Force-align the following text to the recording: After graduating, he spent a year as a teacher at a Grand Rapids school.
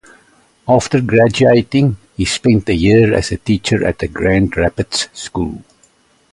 After 0.67 0.99
graduating, 0.99 1.95
he 2.17 2.25
spent 2.25 2.67
a 2.69 2.73
year 2.73 3.13
as 3.13 3.31
a 3.31 3.37
teacher 3.37 3.85
at 3.85 4.01
a 4.01 4.07
Grand 4.07 4.57
Rapids 4.57 5.07
school. 5.13 5.61